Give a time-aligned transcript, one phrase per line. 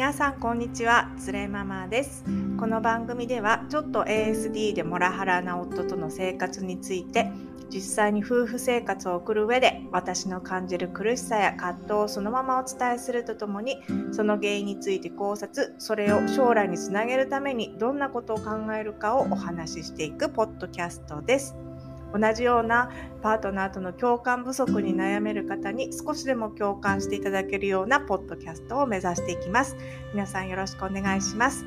[0.00, 2.24] 皆さんこんにちはつれママです
[2.58, 7.30] この番組ではちょっと ASD でモラハラな夫との生活について
[7.68, 13.76] 実際に夫婦生活を送る上で私の感じる苦しさや葛藤をそのままお伝えするとともに
[14.12, 21.54] その原因について考察それを将来につなげるためにどんなことを考えるかをお話ししていくポッドキャストです。
[22.12, 22.90] 同じような
[23.22, 29.76] パートナーとの共感不足に悩める方に少しでも共感していただけるようなポッドキャストを目指していきます。
[30.12, 31.64] 皆さんよろしくお願いします。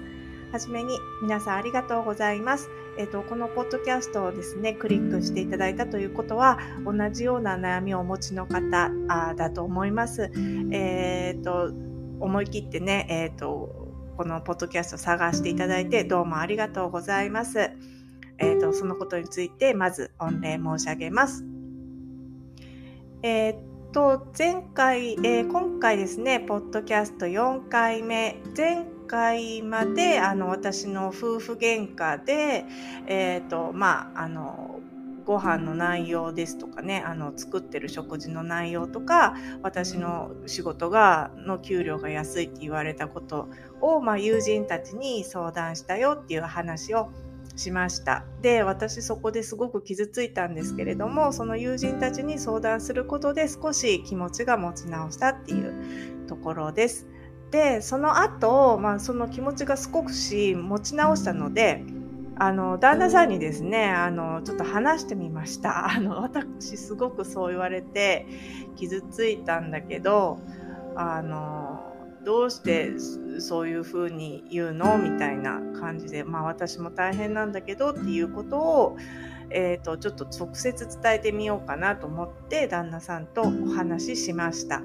[0.52, 2.70] はじめに皆さんありがとうございます。
[2.98, 10.32] えっ、と、このポッドキャストをですね、クリックしていただいたということは、同じような悩みをお持ちの方あだと思います。
[10.72, 11.72] えっ、と、
[12.20, 17.72] 思い切ってね、えっ、と、このポッドキャストを探していただいて、どうもありがとうございます。
[18.74, 21.46] そのことについてまず御礼申し上げます。
[23.22, 23.56] えっ、
[23.92, 32.66] と前回、えー、今回ですねポッドキャスト4回目前回まであの私の夫婦喧嘩で
[33.08, 34.82] えっ、とまああの
[35.26, 43.50] ご飯の内容ですとかねあの作ってる食事の内容とか私の仕事がの給料が安いって言われたこと
[43.82, 47.10] を、まあ、友人たちに相談したよっていう話を
[47.56, 48.26] しました。
[48.42, 55.74] で私そこですごく傷ついたんですけれどもその友人たちに相談することで少し気持ちが持ち直したっていう
[56.28, 57.08] ところです。
[57.52, 61.84] でその後、まあその気持ちが少し持ち直したので
[62.36, 65.90] あの旦那さんにですねあのちょっと話してみました。
[65.94, 68.26] あの私すごくそう言われて
[68.76, 70.40] 傷ついたんだけど
[70.96, 71.93] あの
[72.26, 72.94] どうして
[73.40, 74.98] そういうふうに言うの？
[74.98, 78.98] みたいな感じで、まあ私も大変なんだけどっていうことを、
[79.50, 84.82] えーと、ちょっと直接伝えてみようかなと思って旦那さんとお話ししました。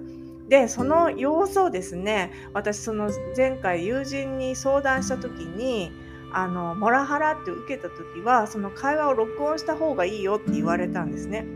[0.48, 5.92] でその様子をですね私その前回友人に相談した時に
[6.32, 11.46] あのモラハラって受けた時はその会話を録音した方がいいよって言われたんですね。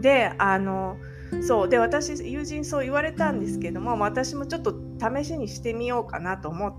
[0.00, 0.98] であの
[1.40, 6.74] そうで私友人そう言われたんですけども私もちょっと試しにしてみようかなと思っ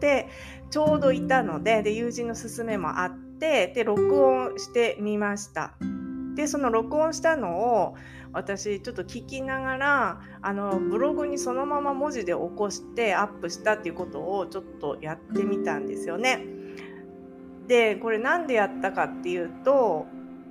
[0.00, 0.28] て
[0.70, 5.74] ちょうどいたのでで友人の勧めもあってで録音してみました
[6.34, 7.96] でその録音したのを
[8.32, 16.44] 私ちょっと聞きながらあのブログにそのまま文字で起こしてアップしたっていうことをちょっとやってみたんですよね。
[17.68, 20.06] でこれ何でやったかっていうと、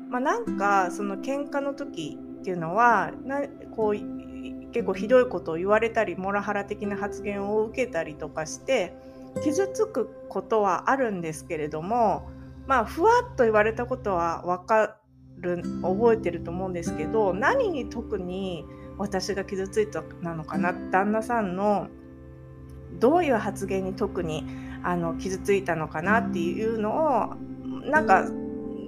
[0.09, 3.41] まあ、なんかその喧嘩の時っていうのはな
[3.73, 8.93] こう結構ひどいことを言われたりモラハラ的な発言を受けたりとかして
[9.41, 12.27] 傷つくことはあるんですけれども
[12.67, 14.97] まあふわっと言われたことは分か
[15.37, 18.65] る覚えてると思うんですけど何に特に
[18.97, 21.87] 私が傷ついたなのかな旦那さんの
[22.99, 24.45] どういう発言に特に
[24.83, 27.35] あの傷ついたのかなっていうのを
[27.89, 28.27] なんか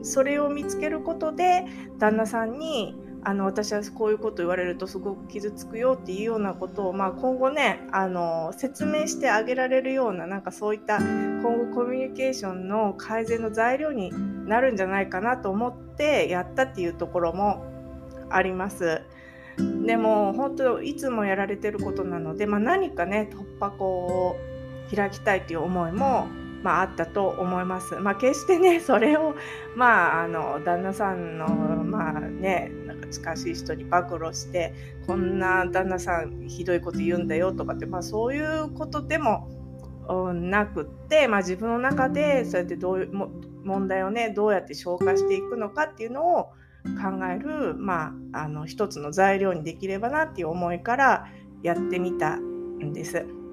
[0.03, 1.65] それを見つけることで
[1.99, 14.13] 旦那さんにあの私はこういうこと言われるとすごく傷つくよっていうようなことを、まあ、今後ねあの説明してあげられるようななんかそういった今後コミュニケーションの改善の材料に
[14.47, 17.65] なるんじゃないかなと思ってやったっていうところも
[18.29, 19.01] あります。
[19.57, 24.37] でも本当いつもやられてることなので、まあ、何かね突破口を
[24.93, 26.27] 開きたいという思いも
[26.65, 27.93] まあ、あったと思います。
[27.97, 29.35] まあ、決してね、 それを、
[29.75, 34.73] まあ、あの、旦那さんの、まあね、なんか近しい人に暴露して、
[35.05, 39.47] こんな旦那さんひどいこと言うんだよとかって、まあ、そういうことでも
[40.33, 43.11] なくって、まあ、自分の中で、そうやってどういう
[43.63, 46.45] 問題をね、どうやって消化していくのかっていうのを
[46.99, 51.27] 考える、まあ、あの、一つの材料にできればなっていう思いから
[51.61, 53.44] やってみたんです。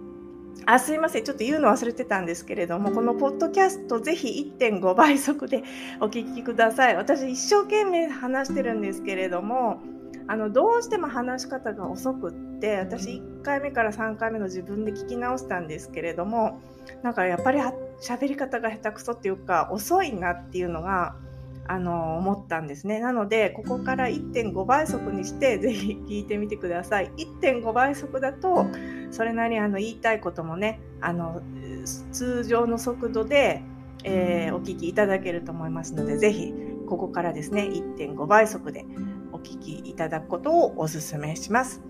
[0.65, 1.25] あすいません。
[1.25, 5.65] ちょっと言うの忘れてたんですけれどもこのポッドキャストぜひ1.5倍速で
[6.01, 6.97] お聞きください。
[6.97, 9.81] 私一生懸命話してるんですけれども
[10.29, 16.61] あのどうしても話し方が遅くって私1回目から3回目の自分で聞き直したんですけれども
[17.03, 17.59] なんかやっぱり
[18.01, 21.17] 喋り方が下手くそっていうか遅いなっていうのが
[21.67, 23.01] あの思ったんですね。
[23.01, 27.11] なのでここから1.5倍速にしてぜひ聞いてみてください。
[27.17, 28.67] 1.5倍速だと
[29.11, 31.43] それなりにあの言いたいこともねあの
[32.13, 33.63] 通常の速度で、
[34.05, 36.53] えー、お聞きいただけると思いますのでぜひ
[36.89, 38.85] ここからですね1.5倍速で
[39.33, 41.83] お聞きいただくことをお勧めします。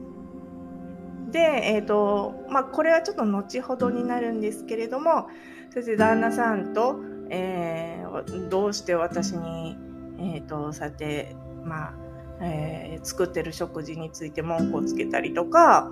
[1.30, 1.38] で、
[1.74, 5.28] えーとまあ、これはちょっと後ほどになるんですけれども
[5.70, 6.96] 先生旦那さんと
[7.34, 9.76] えー、どうして私に、
[10.19, 11.34] えーと、そうやって、
[11.64, 11.94] まあ
[12.43, 15.90] えー、作ってる食事について文句をつけたりとか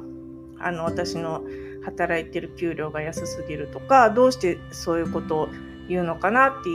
[0.59, 1.43] あの私の
[1.83, 5.49] 働いてる給料が安すぎるとかどうしてそういうことを
[5.89, 6.69] 言うのかなって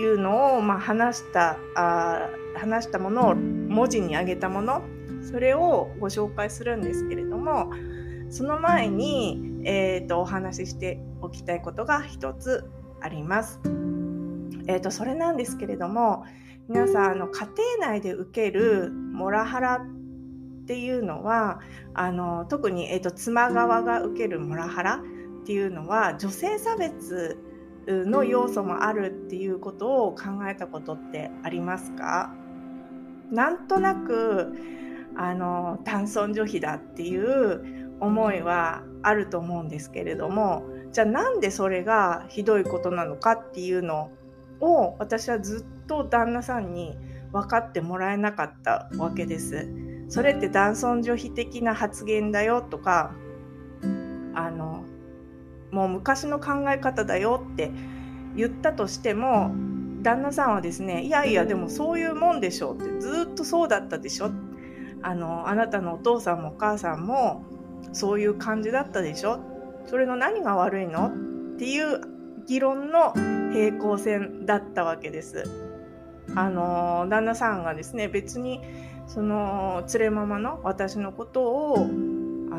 [0.00, 4.82] いうのを、まあ、話したあ話したものを文字に上げたもの
[5.22, 7.72] それをご紹介するんですけれども
[8.30, 12.70] その前に、えーと、お話ししておきたいことが一つ
[13.00, 13.60] あります。
[14.66, 16.24] えーと、それなんですけれども
[16.68, 17.48] 皆さんあの家
[17.78, 21.60] 庭内で受けるモラハラっていうのは
[21.94, 27.38] あの特に、えーと、妻側が受けるモラハラっていうのは女性差別
[27.86, 32.34] の要素もあるっていうことを考えたことってありますか？
[33.30, 34.52] なんとなく
[35.14, 44.10] あの男尊女卑だっていう思いはあると思うんですけれどもじゃあなんでそれがひどいことなのかっていうの
[44.60, 46.96] を私はずっと旦那さんに
[47.32, 49.68] 分かってもらえなかったわけです。
[50.08, 53.12] それって男尊女卑的な発言だよとか
[54.34, 54.84] あの
[55.72, 57.70] もう昔の考え方だよって
[58.36, 59.50] 言ったとしても
[60.02, 64.30] 旦那さんはですねいやいやでもそういうもんでしょうってずっとそうだったでしょ。
[65.02, 67.44] あのあなたのお父さんもお母さんも
[67.92, 69.40] そういう感じだったでしょ。
[69.86, 71.08] それの何が悪いの？
[71.08, 72.00] っていう
[72.46, 73.12] 議論の
[73.52, 75.44] 平行線だったわけです。
[76.34, 78.60] あの旦那さんがですね別に
[79.06, 81.84] その連れママの私のことをあ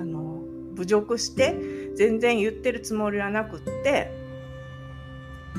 [0.03, 0.41] の
[0.75, 1.55] 侮辱して
[1.95, 4.11] 全然言ってるつもりはなくって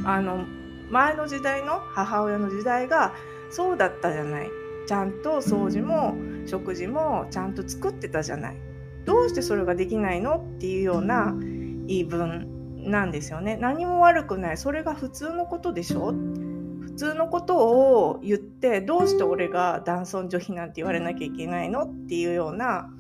[0.05, 0.47] あの
[0.91, 3.13] 前の時代の母親の時代が
[3.51, 4.51] そうだったじゃない。
[4.87, 6.17] ちゃんと掃除も
[6.47, 8.57] 食事もちゃんと作ってたじゃない。
[9.05, 10.37] どうしてそれができないの？
[10.37, 12.58] っていうような言い分。
[12.89, 13.57] なんですよね。
[13.57, 14.57] 何も悪くない。
[14.57, 16.13] それが普通のことでしょ？
[16.13, 21.85] 普通のことを言ってどうして俺が男尊女卑なんて言われなきゃいけないの？
[21.85, 22.91] っていうような、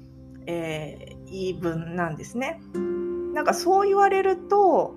[0.46, 2.60] えー、言い分なんですね。
[3.34, 4.94] なんかそう言われると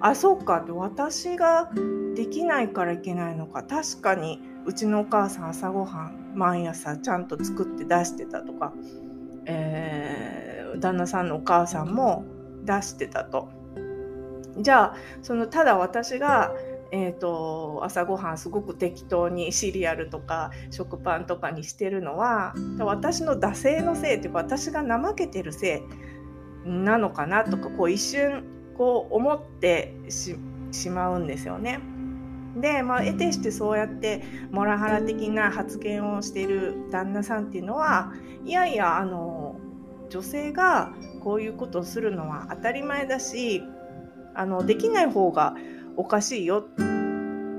[0.00, 1.70] あそうかって私が
[2.14, 3.62] できないからいけないのか。
[3.62, 8.74] 確かにうちのお母さん朝ごはん毎朝ちゃんと作って出してたとか、
[9.46, 12.24] えー、旦那さんのお母さんも
[12.64, 13.48] 出してたと。
[14.58, 16.52] じゃあそのただ私が
[16.92, 25.82] えーと、朝ごはんすごく適当にシリアルとか食パンとかにしてるのは私の惰性のせいというか私が怠けてるせ
[26.64, 28.44] いなのかなとかこう一瞬
[28.76, 31.80] こう思ってしまうんですよね。
[32.56, 38.12] で、まあ、得てしてそうやってモラハラ的な発言をしている旦那さんっていうのは
[38.44, 39.56] いやいやあの
[40.08, 40.92] 女性が
[41.22, 43.62] こういうことをするのは当たり前だし
[44.36, 45.54] あのできない方が
[45.96, 46.66] おかしいよ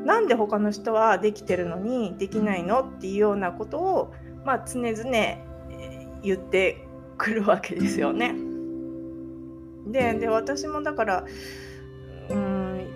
[0.05, 4.13] なんで他の人はできてるのにできないのっていうようなことを、
[4.45, 5.03] まあ、常々
[6.23, 6.87] 言って
[7.17, 8.33] くるわけですよね。
[9.87, 11.25] でで私もだから
[12.29, 12.87] うん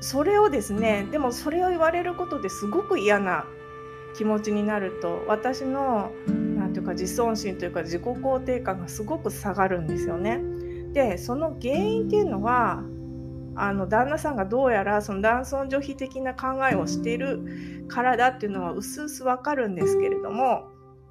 [0.00, 3.44] それをですねでもそれを言われることですごく嫌な
[4.16, 10.40] 気持ちになると私の何ていうか自尊心というか自己肯定感がすごく下がるんですよね。
[10.92, 12.82] でその原因っていうのは
[13.56, 20.68] あの旦那さんがどうやらその男尊女卑的な考えをしているからだっていうのはうすうすわかるんですけれども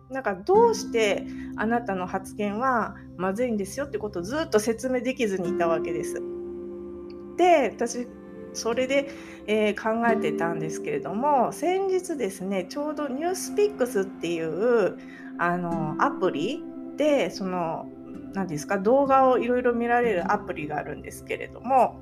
[0.10, 1.26] なんかどうして
[1.58, 6.22] あなたの発言はまずいんですよってことをずっと説明できずにいたわけです。
[7.38, 8.08] で私
[8.54, 9.10] それで、
[9.48, 14.98] えー、考えてたんですけれども先日ですねちょうどニュースピックスっていう
[15.38, 16.64] あのアプリ
[16.96, 17.90] でその
[18.34, 22.00] 何ですか動画をいろいろ見られるアプリがあるんですけれども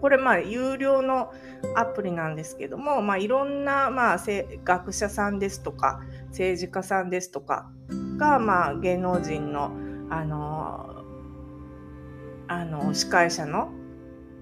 [0.00, 1.32] これまあ有料の
[1.74, 4.18] アプリなんですけども、まあ、いろんなまあ
[4.64, 7.70] 学者さんですとか政治家さんですとか
[8.16, 9.72] がまあ芸能人の
[10.10, 11.04] あの
[12.50, 13.70] あの司会者の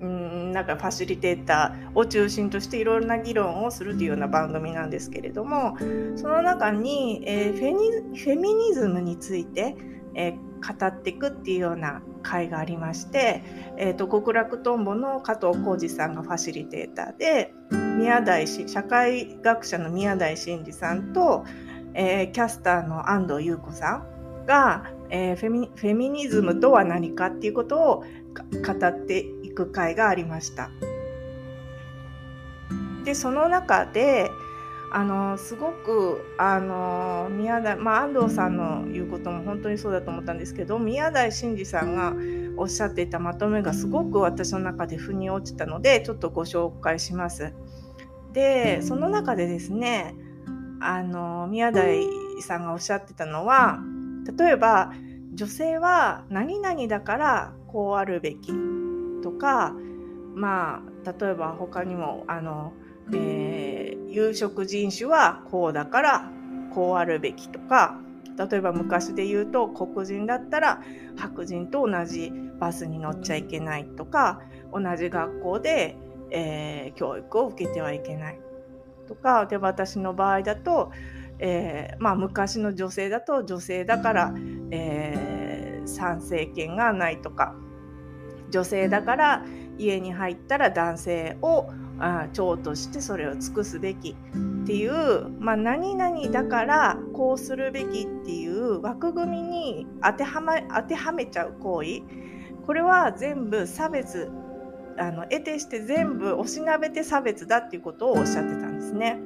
[0.04, 5.76] んなんかファシリテーターを中心としていろいろな議論をするというような番組なんですけれども
[6.16, 9.74] その中に、えー、フェニフェミニズムについて、
[10.16, 13.42] えー、語っていくっていうような会がありまして、
[13.76, 17.52] えーと、極楽とんぼの加藤浩二さんがファシリテーターで
[17.98, 21.44] 宮台社会学者の宮台真司さんと、
[21.94, 24.02] えー、キャスターの安藤優子さ
[24.42, 30.70] んが、えー、フェミフェミニズムとは何かっていうことを語っていく会がありました。
[33.04, 34.30] でその中で
[34.92, 42.14] あのすごくあの宮台、まあ、安藤さんの言うことも本当にそうだと思ったんですけど宮台真司さんが
[42.56, 47.52] おっしゃっていたまとめがすごく私の中で腑に落ちたのでちょっとご紹介します。
[48.32, 50.14] でその中でですね
[50.80, 52.06] あの宮台
[52.40, 53.80] さんがおっしゃってたのは
[54.38, 54.92] 例えば
[55.34, 58.52] 女性は何々だからこうあるべき
[59.22, 59.74] とか
[60.34, 62.72] まあ例えば他にもあの、
[63.12, 66.30] えー、有色人種はこうだから
[66.74, 67.98] こうあるべきとか
[68.36, 70.82] 例えば昔で言うと黒人だったら
[71.16, 74.40] 白人と同じバスに乗っちゃいけないとか
[74.72, 75.96] 同じ学校で、
[76.30, 78.40] えー、教育を受けてはいけない
[79.08, 80.90] とかで私の場合だと、
[81.38, 84.34] えー、まあ、昔の女性だと女性だから、
[84.70, 87.54] えー、参政権がないとか
[88.50, 89.44] 女性だから
[89.78, 102.02] 家に入ったら男性をあ長としてそれを尽くすべきっていう、まあ、何々だからこうするべきっていう枠組みに当ては,、ま、当てはめちゃう行為
[102.66, 104.30] これは全部差別
[104.98, 109.18] あの得てして全部おしなべて差別だっていうことをおっしゃってたんですね。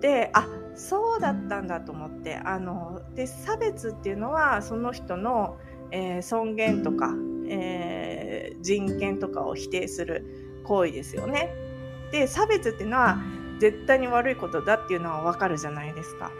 [0.00, 5.56] であそうだったんだと思ってあので差別っていうのはその人の、
[5.90, 7.12] えー、尊厳とか、
[7.48, 11.67] えー、人権とかを否定する行為ですよね。
[12.10, 13.18] で差別っていうのは
[13.58, 16.30] 絶対に悪いことだっていうのはわかるじゃないですか。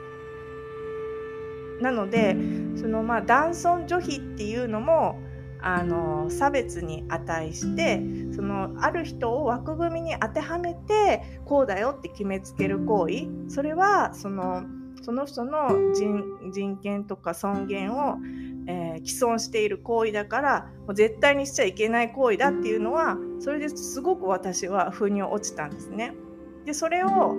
[1.81, 2.37] なので
[2.77, 5.21] そのまあ男尊女卑っていうのも
[5.61, 8.01] あの差別に値して
[8.35, 14.65] そのある人を枠組みに当てはめてこうだよって決めつける行為それはその
[15.03, 15.71] その人の
[16.53, 18.19] 人権とか尊厳を、
[18.71, 26.15] えー、既存している行為だからもう絶対にしちゃいけない行為だっていうのはそれですごく私は腑に落ちたんですね。
[26.67, 27.35] でそれを、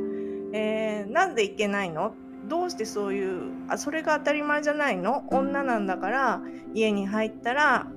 [0.53, 2.15] えー、なんでいけないの？
[2.47, 5.23] どうしてそういうあそれが当たり前じゃないの？
[5.29, 6.41] 女なんだから
[6.73, 7.87] 家に入ったら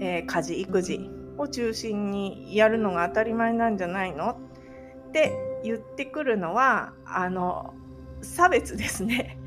[0.00, 4.30] えー、家事育児を中心にやるのが当たり前なんじゃないの？
[4.30, 7.74] って言ってくるのはあの
[8.22, 9.38] 差別ですね。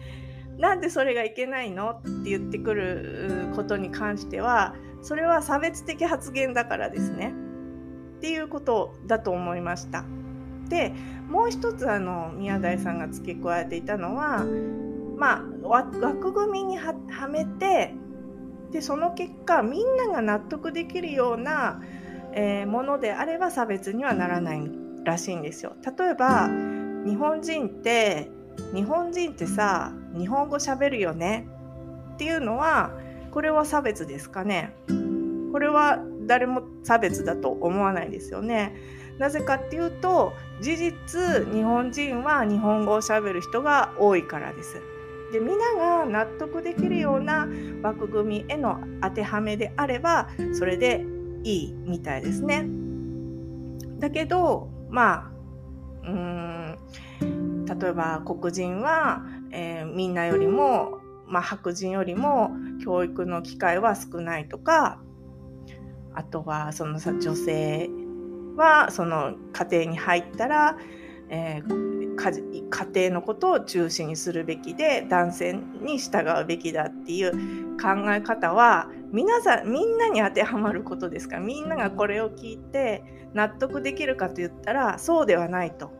[0.57, 1.91] なんでそれがいけないの？
[1.91, 7.33] って言ってくることに関してはそれは差別的発言だからですね
[8.17, 10.03] っていうことだと思いました。
[10.69, 10.91] で
[11.29, 14.43] もう一つあの宮台さんが付け加えていたのは
[15.17, 16.93] まあ枠組みには
[17.29, 17.93] めて
[18.71, 21.81] でその結果みんなが納得できるような、
[22.33, 24.69] えー、ものであれば差別にはならない
[25.05, 25.75] らしいんですよ。
[25.85, 26.49] 例えば
[27.05, 28.29] 日本人って
[28.73, 31.47] 日本人ってさ日本語喋るよね
[32.13, 32.91] っていうのは
[33.31, 34.73] これは差別ですかね
[35.51, 38.75] これは誰も差別だと思わないですよね。
[39.17, 44.81] なぜかっていうと事実日本人は日本語をしゃべる人が多いからです。
[45.31, 47.47] で皆が納得できるような
[47.81, 51.03] 枠組みへの当てはめであればそれで
[51.43, 52.67] いいみたいですね。
[53.99, 55.31] だけどまあ
[56.03, 56.56] うーん
[57.67, 62.51] 例えば黒人は、えー、みんなよりも、まあ、白人よりも
[62.83, 64.99] 教育の機会は少ないとか
[66.13, 67.89] あとはそのさ女性
[68.55, 70.77] はその家庭に入ったら、
[71.29, 77.31] えー家庭のことを中心にするべきで男性に従うべきだっていう
[77.77, 81.35] 考え方は皆さんみんなに当てはまることですか？
[81.35, 83.03] らみんながこれを聞いて
[83.35, 85.91] 納得できるかと言ったらそうではないと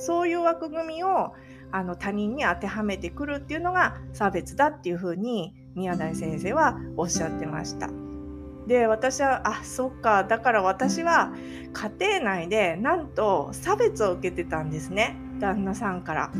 [0.00, 1.34] そういう枠組みを
[1.72, 7.88] あの他人に当てはめてくるっていうのが差別だっていうふうに宮台先生はおっしゃってました。
[8.66, 10.24] で私はあそっか。
[10.24, 11.32] だから私は
[11.72, 15.16] 家庭内でなんと差別を受けてたんですね。
[15.38, 16.30] 旦那さんから。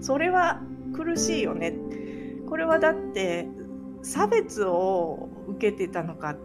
[0.00, 0.60] それは
[0.94, 1.74] 苦しいよね。
[2.48, 3.48] これはだって
[4.02, 6.36] 差別を受けてたのかっ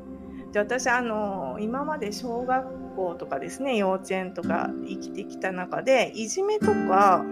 [0.51, 7.25] で私あの今まで小学校とかですね幼稚園とか生きてきた中でいじめとか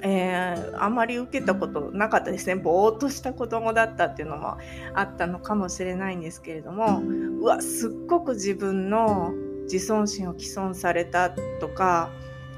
[0.00, 2.56] えー、あまり受けたことなかったですね。
[2.56, 4.56] ぼーっとした子供だったっていうのも
[4.94, 7.02] あったのかもしれないんですけれども
[7.40, 9.32] うわすっごく自分の
[9.64, 12.10] 自尊心を毀損されたとか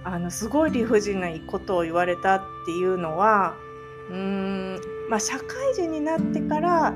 [0.04, 3.56] あのすごい理不尽なことを言われたっていうのは
[4.11, 6.94] うーん、まあ、社会人になってから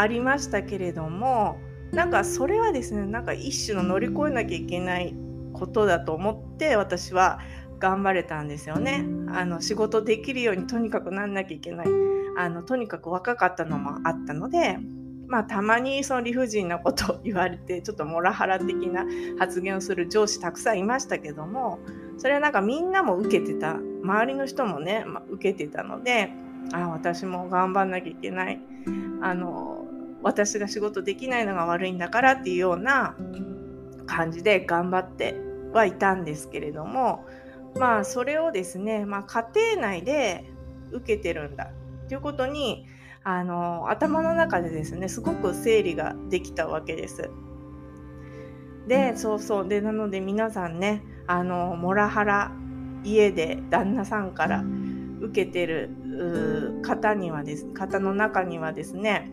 [0.00, 1.58] ありましたけれども
[1.92, 5.14] なんかそれはですねなんか一種の乗り越えなきゃいけない
[5.52, 7.40] ことだと思って私は
[7.78, 9.04] 頑張れたんですよね。
[9.32, 11.86] あの仕事できるようにとにかくなんなきゃいけない
[12.36, 14.78] あのとにかく若かったのもあったので、
[15.26, 19.04] まあ、たまにその理不尽なことを言われてちょっとモラハラ的な
[19.38, 21.78] 発言をする上司たくさんいましたけども
[22.16, 26.32] それはなんかみんなも受けてた周りの人もね、まあ、受けてたので
[26.72, 28.60] あ私も頑張んなきゃいけない
[29.20, 29.84] あの
[30.22, 33.16] 私が仕事できないのが悪いんだからっていうような
[34.06, 35.36] 感じで頑張って
[35.72, 37.24] はいたんですけれども
[37.76, 40.50] まあそれをですね、まあ、家庭内で
[40.90, 41.70] 受けてるんだ
[42.04, 42.86] っていうことに
[43.22, 47.30] あの頭の中でですねすごく整理ができたわけです。
[48.86, 52.52] でそうそうでなので皆さんねあのモラハラ
[53.04, 54.64] 家で旦那さんから
[55.20, 55.90] 受けてる
[56.82, 59.30] 方にはです方の中にはですね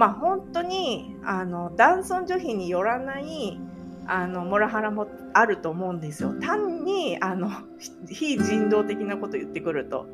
[0.00, 3.60] まあ本当にあの男尊女卑によらない
[4.06, 6.32] あのモラハラもあると思うんですよ。
[6.40, 7.50] 単にあの
[8.08, 10.06] 非人道的なこと言ってくると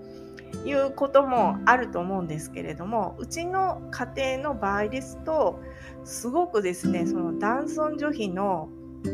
[0.64, 5.60] いうこともあると思うんですけれどもうちの家庭の場合ですと
[6.02, 8.68] すごくですねその男尊女卑の、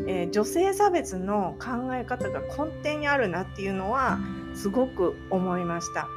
[0.06, 4.18] えー、女性差別の考え方が根底にあるなっていうのは
[4.54, 6.08] すごく思いました。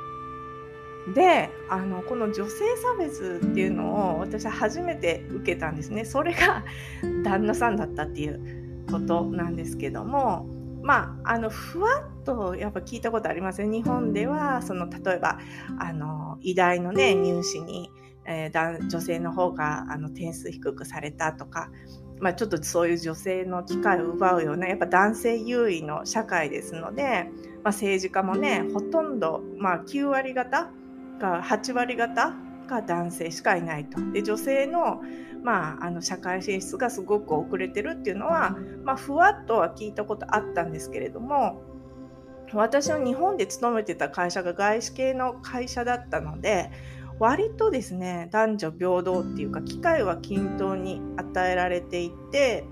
[1.14, 6.06] であのこの女性差別っていうのを私は初めて受けたんですね。
[6.06, 6.64] それが
[7.24, 10.48] 旦那さんだったっていうことなんですけども
[10.82, 15.40] まああのふわっとやっぱ聞いたことありますね日本ではその例えば
[15.80, 17.92] あの医大のね入試に、
[18.26, 21.70] えー、女性の方があの点数低くされたとか
[22.20, 27.30] まあ、ちょっとそういう女性の機会を奪うようなやっぱ男性優位の社会ですので、
[27.64, 30.72] まあ、政治家もねほとんど、まあ、9割方
[31.20, 32.34] が8割方
[32.68, 34.00] が男性しかいないと。
[34.12, 35.02] で女性の,、
[35.44, 41.62] まあ、あの社会進出がすごく遅れてるっていうのは、まあ、ふわっとは聞いたことあったんですけれども
[42.54, 46.72] 私は日本で勤めてた会社が外資系の会社だったので
[47.20, 52.66] 割とですね男女平等っていうか機会は均等に与えられていて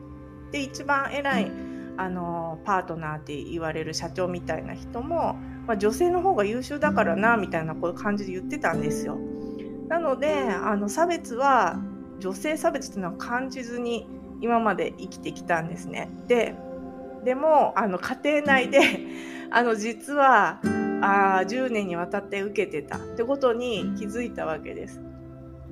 [0.52, 9.18] で一番偉いあのパートナーって言われる社長みたいな人もまあ、女性の方が優秀だからなみたいな感じで言ってたんですよ。
[9.88, 11.80] なのであの差別は
[12.20, 14.08] 女性差別っていうのは感じずに
[14.42, 16.10] 今まで生きてきたんですね。
[16.28, 16.56] で
[17.24, 18.80] でもあの家庭内で
[19.52, 20.60] あの実は
[21.02, 25.02] あ10年にわたって受けてたってことに気づいたわけです。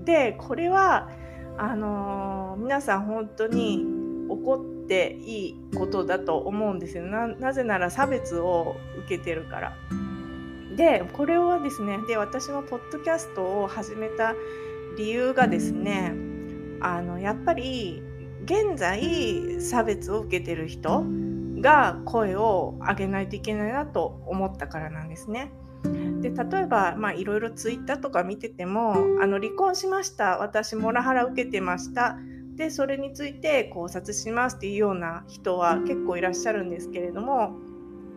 [0.06, 1.10] でこれは
[1.58, 3.86] あのー、皆さん本当に
[4.30, 7.06] 怒っていいことだと思うんですよ。
[7.06, 8.76] なぜなら差別を
[9.06, 9.78] 受けてるから。
[10.76, 14.36] でこれはですねで私もポッドキャストを始めた
[14.98, 16.14] 理由がですね
[16.82, 18.04] あのやっぱり
[18.44, 21.06] 現在差別を受けてる人
[21.62, 25.54] が声を上げないといけないなと思ったからなんですね。
[26.22, 30.38] で例えばいろいろツイッターとか見ててもあの離婚しました。
[30.40, 32.18] 私モラハラ受けてました。
[32.56, 37.56] でそれについて考察しますっていうような人は結構いらっしゃるんですけれども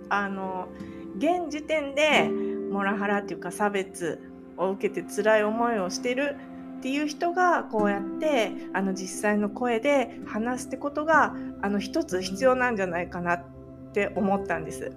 [0.08, 0.68] あの
[1.16, 2.28] 現時点で
[2.70, 4.20] モラハラっていうか差別
[4.56, 6.36] を受けて辛い思いをしてる
[6.78, 13.44] っていう人がこうやってあの実際の声で話すってことがあの一つ必要なんじゃないかなっ
[13.92, 14.92] て思ったんです。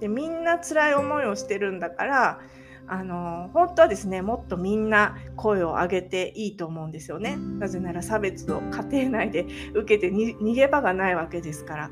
[0.00, 2.40] でみんな辛い思いをしてるんだから
[2.86, 7.36] あの本当はですねもっとみんな声を上げていいと思うんですよね。
[7.36, 11.90] なぜなら差別を家庭内で受けて逃げ場がないわけですから。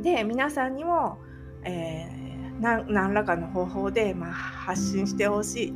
[0.00, 1.18] で皆さんにも、
[1.64, 5.74] えー、何らかの方法で、まあ、発信してほしい。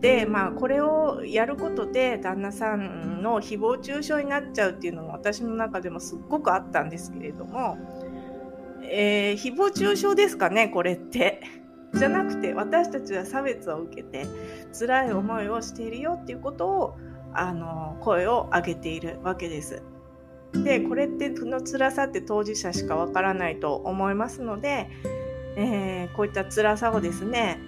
[0.00, 7.76] でまあこれをやることで旦那さんの誹謗中傷になっちゃうっていうのも私の中でもすっごくあったんですけれども、
[8.82, 11.59] えー、誹謗中傷ですかねこれって。
[11.94, 14.26] じゃなくて私たちは差別を受けて
[14.78, 16.96] 辛い思いをしているよっていうことを
[17.32, 19.82] あの声を上げているわけです。
[20.52, 24.88] でこれってその辛さって当事者しかわからないと思いますので、
[25.56, 27.60] えー、こういった辛さをですね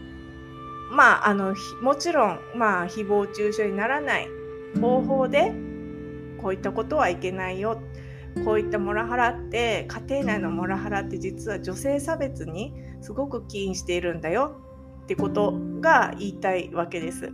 [0.90, 4.28] まああのもちろん、まあ、誹謗中傷にならない
[4.80, 5.52] 方法で
[6.40, 7.80] こういったことはいけないよ
[8.44, 14.56] こういったモラハラって家庭内のモラハラって実は女性差別にすごく起因しているんだよ
[15.04, 17.32] ってことが言いたいわけです。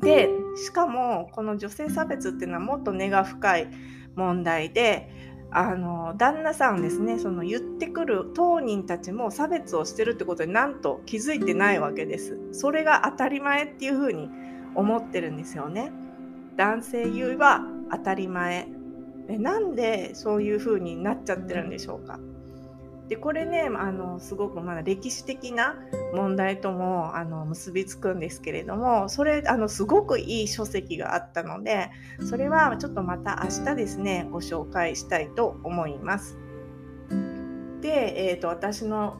[0.00, 3.68] でしかもこの女性差別っていうのはもっと根が深い
[4.14, 5.10] 問題で
[5.50, 12.38] あの旦那さんですねその言ってくる当人たちも差別をしてるってことになんと気づいてないわけです。
[12.52, 14.28] それが当たり前っていうふうに
[14.74, 15.92] 思ってるんですよね。
[16.56, 18.68] 男性優位は当たり前
[19.28, 22.18] なんでそういう風になっちゃってるんでしょうか？
[23.08, 25.76] でこれねあのすごくまだ歴史的な
[26.12, 31.90] 問題ともあの結びつくんですけれどもそれあのすごくいい書籍があったので
[32.28, 36.38] それはちょっとまた明日ですねご紹介したいと思います。
[37.80, 39.18] で、えーと、私の、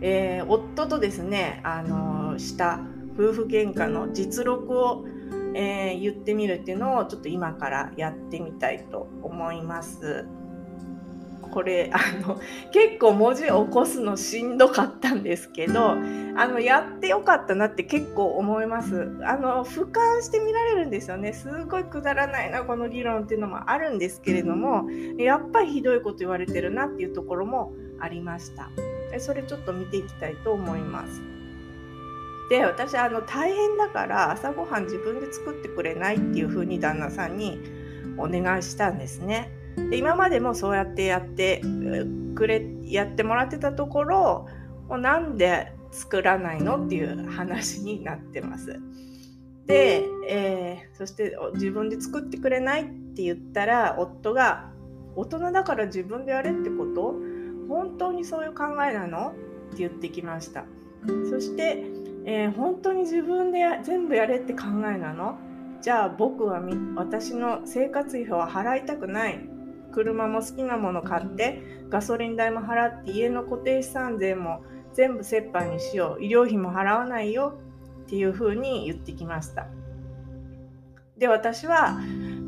[0.00, 2.80] えー、夫とですねあのした
[3.14, 5.04] 夫婦喧嘩の実録を
[5.52, 10.26] えー、言ってみるっていうのをちょっと今からやってみたいと思います。
[11.52, 12.40] これあの
[12.72, 19.10] 結構文字起こすのしんどかったんですけどあのやってよかったなって結構思います。
[19.24, 21.32] あの俯瞰して見られるんですよね。
[21.32, 28.70] すごいくだらないなこの議論っていうのもあるんですけれどもやっぱりひどいこと言われてるなっていうところもありました。
[29.18, 31.20] それちょっと見ていきたいと思います。
[32.50, 37.60] で私あの大変だから朝ごはん自分で作ってくれないっていう風に旦那さんに
[38.18, 39.52] お願いしたんですね。
[39.90, 41.62] で今までもそうやってやって
[42.34, 44.46] くれやってもらってたところ
[44.88, 48.80] もうなんで作らないのっていう話になってます。
[49.66, 54.70] で、えー、そして自分で作ってくれないって言ったら夫が
[55.16, 57.14] 「大人だから自分でやれってこと？
[57.68, 59.32] 本当にそういう考えなの?」
[59.72, 60.64] って言ってきました。
[61.30, 61.84] そして
[62.26, 65.38] えー、本当に自分で全部やれって考えなの？
[65.80, 66.60] じゃあ僕は
[66.94, 69.48] 私の生活費は払いたくない
[69.92, 74.62] 車も好きなもの買ってガソリン代も払って家の固定資産税も
[74.94, 76.24] 全部折半にしよう。
[76.24, 77.58] 医療費も払わないよ。
[78.02, 79.68] っていうふうに言ってきました。
[81.16, 82.00] で私は、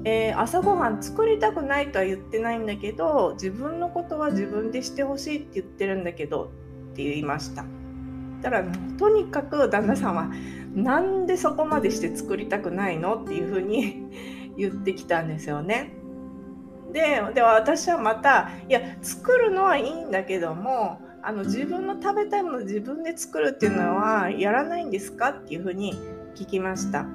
[0.05, 6.51] えー、朝ごはん作りたくないとは言ってないんだけど自分のことは自分でしてほしいって言ってるんだけど
[6.93, 7.65] って言いました。
[8.43, 8.65] たら
[8.99, 10.31] とにかく旦那さんは
[10.75, 13.23] なんでそこまでして作りたくないの？
[13.23, 14.09] っていうふうに
[14.59, 15.93] 言ってきたんですよね。
[16.93, 25.95] でで私はまたいや作るのはいいんだけどもあの自分の食べたいもの自分で作るっていうのはやらないんですかっていうふうに
[26.35, 27.07] 聞きました。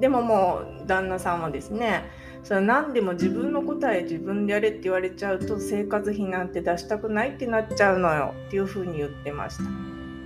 [0.00, 2.04] でももう旦那さんはですね
[2.42, 9.64] それ何でも自分の答え自分でやれって言われちゃうと生活費なんて出したくないってなっちゃうのよっていうふうに言ってました。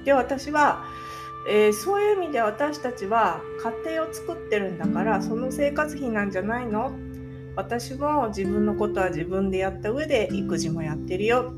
[0.04, 0.84] で私は、
[1.48, 3.40] えー、そういう意味で私たちは
[3.84, 6.92] 家庭を作ってるんだからその生活費なんじゃないの
[7.56, 11.54] 私も自分のことは自分でやった上で育児もやってるよ。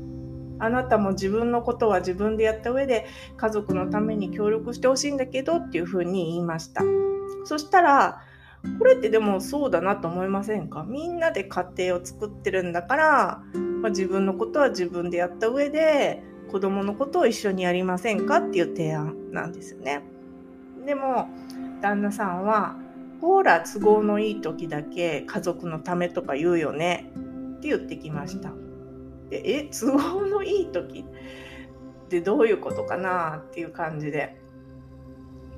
[0.59, 3.05] あなたも自分のことは自分でやった上で
[3.35, 6.83] 家族のために協力してほしいんだけどっていうふうに言いました。
[7.45, 8.21] そしたら
[8.79, 10.83] これってでもそうだなと思いませんか？
[10.83, 13.43] みんなで家庭を作ってるんだから、
[13.81, 20.01] まあ、自分のことは自分でやった上で子供のことを一緒にやりませんかっていう提案なんですよね。
[20.85, 21.29] でも
[21.81, 22.75] 旦那さんは
[23.21, 27.11] ほら都合のいい時だけ家族のためとか言うよね。
[27.57, 28.51] って言ってきました。
[29.29, 33.43] でえ都合のいい時ってどういうことかな？
[33.45, 34.39] っていう感じで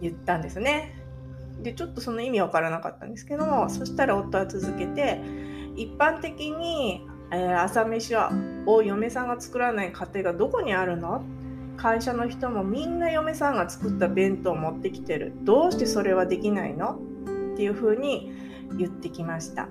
[0.01, 0.95] 言ったんですね。
[1.61, 5.21] でちょっとその意味わからなかったんですけどもそしたら夫は続けて
[5.75, 8.31] 一般的に、えー、朝飯は
[8.65, 11.21] を嫁さんが作らない家庭がどこにあるの？
[11.75, 15.33] 会社の人もみんな嫁さんが作った弁当を持ってきてる。
[15.43, 16.99] どうしてそれはできないの？
[17.59, 18.31] っていうふうに
[18.77, 19.67] 言ってきました。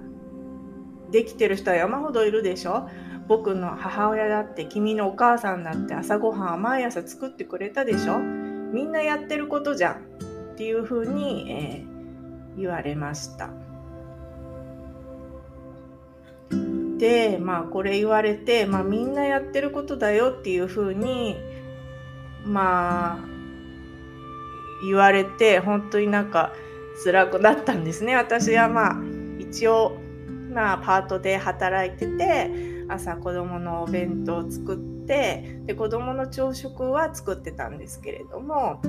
[1.11, 2.87] できてる人は山ほどいるでしょ。
[3.29, 8.19] 僕の母親だって君のお母さんだって朝ごはんは毎朝作ってくれたでしょ。
[8.19, 9.95] みんなやってることじゃん。
[9.95, 13.49] っていうふうに、えー、言われました。
[16.99, 20.29] でまあこれ言われて、まあ、みんなやってることだよ。
[20.39, 21.37] っていうふうに
[22.45, 23.19] まあ
[24.85, 26.53] 言われて本当になんか
[27.05, 28.97] 辛くなったんですね私はまあ
[29.39, 29.99] 一応
[30.53, 32.51] まあパートで働いてて
[32.89, 38.81] 朝子供のお弁当を作っててで子供の朝食は作ってたんですけれども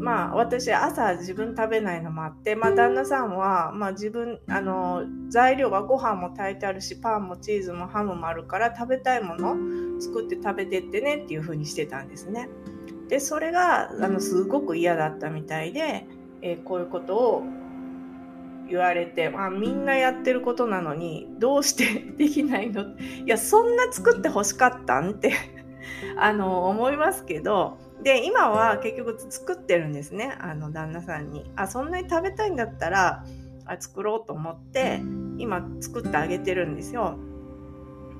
[0.00, 9.56] まあ私朝自分食べないのもあって、まあ、旦那さんは、まあ、自分あの材料はご飯も炊いてあるしパンもチーズもハムもあるから食べたいもの
[10.00, 12.48] 作って食べてってねっていう風にしてたんですね。
[13.08, 16.06] でそれがあのすごく嫌だったみたいで、
[16.42, 17.42] えー、こういうことを
[18.68, 22.82] 言われて、まあ、みんなやってることなのにどうして できないの？
[22.82, 22.86] い
[23.26, 25.12] やそんな作って欲しかったん？
[25.12, 25.32] って
[26.18, 31.50] あの思いますけどで今は結局作ってるんですねあの旦那さんに。
[31.56, 33.24] あそんなに食べたいんだったら
[33.66, 35.00] あ作ろうと思って
[35.38, 37.18] 今作ってあげてるんですよ。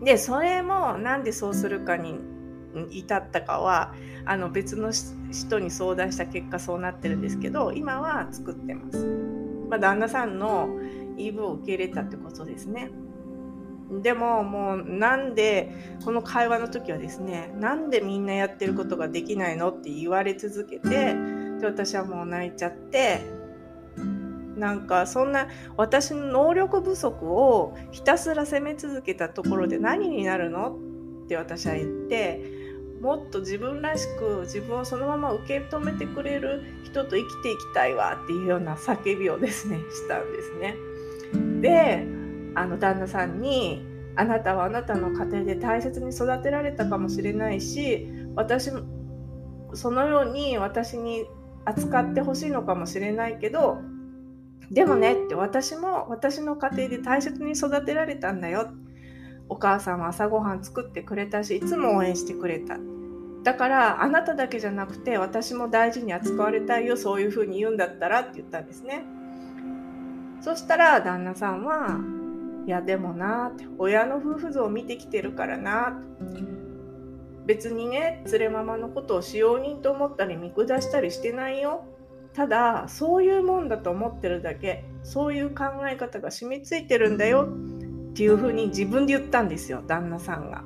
[0.02, 2.14] でそれもなんでそうするかに
[2.90, 4.92] 至ったかはあの別の
[5.32, 8.98] 人に相談した結果そうなってるんですけど今は作ってます、
[9.68, 10.68] まあ、旦那さんの
[11.16, 12.90] 言い分を受け入れたってことですね。
[13.90, 15.72] でももうなんで
[16.04, 21.14] この会話の時はですねなんでみんなやってることができないのって言われ続けて
[21.58, 23.22] で私はもう泣いちゃって
[24.58, 30.76] なんかそんな私の能力不足をひたすら責め続けたところで何になるの
[31.24, 32.57] って私は言って
[33.00, 40.76] もっと自分らしく自分をそのまま受け止めてくれる人と生きていきたいわっていうような叫びをですねしたんですね。
[41.60, 42.06] で
[42.54, 43.84] あの旦那さんに
[44.16, 48.70] あなたはあなたの家庭で大切に育てられたかもしれないし私
[49.74, 51.24] そのように私に
[51.64, 53.78] 扱ってほしいのかもしれないけど
[54.70, 58.87] でもねって私も私の家庭で大切に育てられたんだよって
[59.48, 62.78] お母さんは朝ごはん作ってくれたしいつも応援してくれた。
[63.44, 69.04] だからあなただけじゃなくて私も大事に扱われたいよそういうふうに言うんだったらって言ったんですね。
[70.40, 71.98] そしたら旦那さんは
[72.66, 76.00] いやでもなって親の夫婦像を見てきてるからな。
[77.46, 81.86] 別にね連れママのことを使用人と思ったり見下したりしてないよ。
[82.34, 84.84] ただそういうもんだと思ってるだけ。
[85.02, 87.48] そういう考え方が染みついてるんだよ。
[88.18, 90.64] っていうふうに自分で言ったんですよ旦那さんが。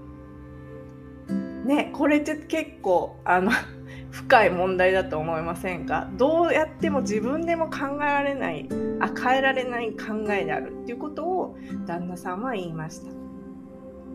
[1.66, 3.50] ねこれって結構あの
[4.10, 6.08] 深い問題だと思いませんか？
[6.16, 8.66] どうやっても自分でも考えられない
[9.00, 13.12] あ変えられない考えであるっていうことを旦那さんは言いました。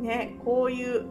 [0.01, 1.05] ねこういう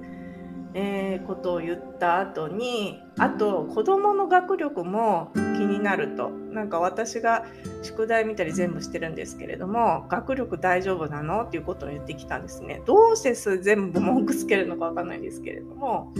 [0.79, 6.31] えー、ことを言った後にあと子どもの学力も気になると。
[6.57, 7.45] なんか私が
[7.83, 11.43] 宿題見たり全部してるんですけれども学力大丈夫なの？
[11.43, 12.83] っていうことを言ってきたんですね。
[12.87, 16.13] どうして全部文句つけるのかわかんないんですけれども。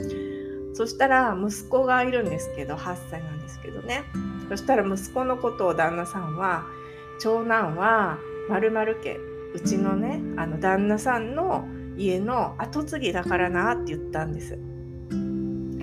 [0.75, 4.05] そしたら息子がいるんですけど8歳なんですけどね。
[4.49, 6.65] そしたら息子のことを旦那さんは
[7.19, 9.19] 長男は〇〇家
[9.55, 11.67] うちのねあの旦那さんの
[11.97, 14.59] 家の跡継ぎだからなって言ったんです。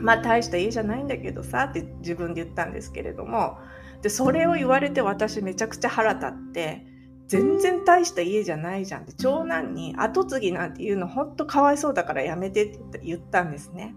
[0.02, 3.58] まあ大した家じゃないんだけどさって自分で言ったんですけれども
[4.02, 6.86] でそれを言われて私めちゃくちゃ腹立って
[7.28, 13.95] 全然大した家じゃないじゃんって長男に後継ぎなんて言うのほんとかわいそうだからやめてって言ったんですね。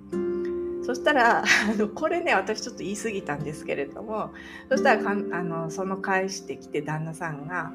[0.86, 1.44] そしたら、あ
[1.76, 4.30] のこれね、私ちょっと言い過ぎたんですけれども、
[4.70, 7.72] そしたらかんあのその返してきて旦那さんが、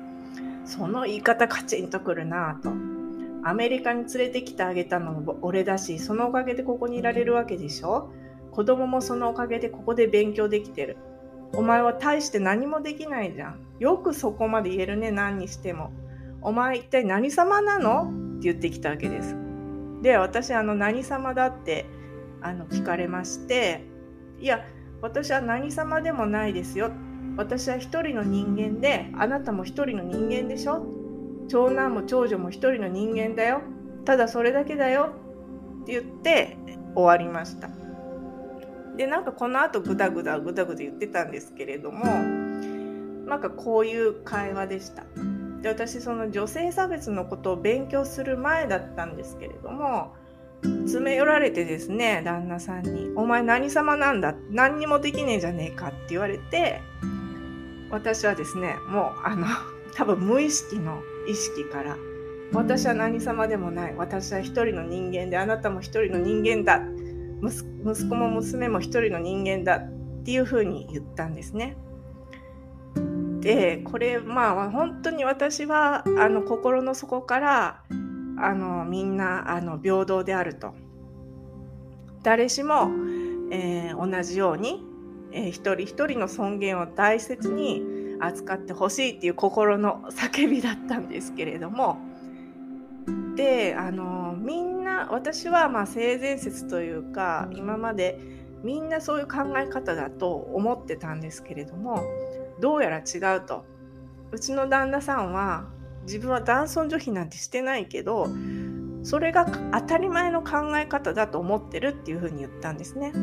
[0.63, 2.71] その言い方カチンとくるなと。
[3.43, 8.12] アメリカに連れてきてあげたのも俺だし、そのおかげでここにいられるわけでしょ？
[8.51, 10.97] 子供もそのおかげでここで勉強できてる。
[11.54, 13.60] お前は大して何もできないじゃん。
[13.80, 15.91] よくそこまで言えるね、何にしても。
[16.41, 18.04] お前一体何様なの？
[18.04, 19.36] って言ってきたわけです。
[20.01, 21.86] で、私、あの、何様だって
[22.41, 23.84] あの聞かれまして、
[24.39, 24.65] いや、
[25.01, 26.91] 私は何様でもないですよ。
[27.38, 30.86] 私は一人の人間で、あなたも一人の人間でしょ？
[31.47, 33.62] 長男も長女も一人の人間だよ。
[34.06, 35.10] ただそれだけだよ。
[35.84, 36.58] って言って
[36.95, 37.69] 終わりました。
[38.97, 45.04] でなんかこのあとグダグダグダグダ言ってたんですけれどもなんかこういう会話でした。
[45.62, 50.13] で私その女性差別のことを勉強する前だったんですけれども
[50.63, 54.36] 詰め寄られてですね旦那さんに「お前何様なんだ？
[54.49, 56.82] 何にもできねえじゃねえか」って言われて
[57.89, 59.47] 私はですねもうあの
[59.95, 61.97] 多分無意識の意識から。
[62.53, 63.95] 私は何様でもない。
[63.95, 66.81] 私は一人の人間であなたも一人の人間だ。
[67.41, 69.77] 息子も娘も一人の人間だ。
[70.21, 71.75] っていうふうに言ったんですね。
[73.41, 77.84] でこれまあ本当に私はあの心の底から
[78.38, 80.73] あのみんなあの平等であると。
[82.23, 82.91] 誰しも、
[83.51, 84.86] えー、同じように、
[85.31, 87.81] えー、一人一人の尊厳を大切に
[88.21, 91.97] 扱ってほしいっていう心の叫びだったんですけれども
[93.36, 98.19] であのみんな私はまあ性善説というか今まで
[98.63, 102.03] みんなそういう考え方だと思ってたんですけれども
[102.60, 103.65] どうやら違うと
[104.31, 105.67] うちの旦那さんは
[106.03, 108.27] 自分は男尊女卑なんてしてないけど
[109.03, 113.13] それが当たり前の考え方だと思ってるっていうふうに言ったんですね。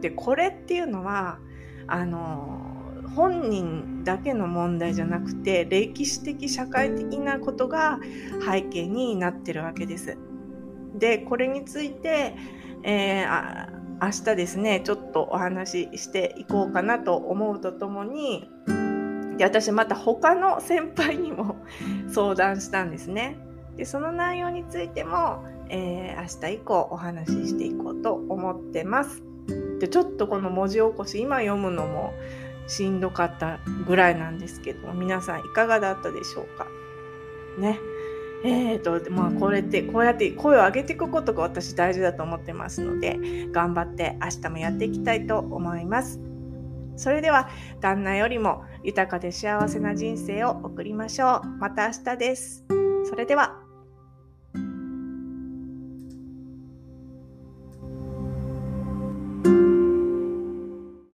[0.00, 1.38] でこれっていうのは
[1.86, 2.71] あの
[3.14, 7.98] 本人だけの問題じゃなくて歴史的社会的なことが
[8.44, 10.16] 背景になってるわけです。
[10.94, 12.34] でこれについて、
[12.82, 18.48] えー、明日ですねちょっとお話ししていこうかなと思うとともに
[19.36, 21.56] で私また他の先輩にも
[22.08, 23.38] 相談したんですね。
[23.76, 29.22] でその内容についても、えー、明日以降お話ししていこうと思ってます。
[29.80, 32.12] でちょっとこの文字起こし今読むのも
[32.72, 36.66] しんどかったぐらいなんですけど皆さんいかがだったでしょうか？
[37.58, 37.78] ね
[38.44, 43.18] えーとまあ、これってこうやって声を上げていくことが私大事だと思ってますので
[43.52, 46.18] 頑張って明日もやっていきたいと思います。
[46.96, 47.48] それでは
[47.80, 51.46] 旦那よりも豊かで幸せな人生を送りましょう。
[51.60, 52.64] また明日です。
[53.08, 53.61] それでは